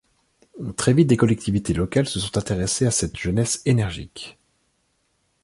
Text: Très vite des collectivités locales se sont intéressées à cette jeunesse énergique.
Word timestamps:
Très 0.77 0.95
vite 0.95 1.07
des 1.09 1.15
collectivités 1.15 1.75
locales 1.75 2.07
se 2.07 2.19
sont 2.19 2.35
intéressées 2.35 2.87
à 2.87 2.89
cette 2.89 3.15
jeunesse 3.15 3.61
énergique. 3.67 4.39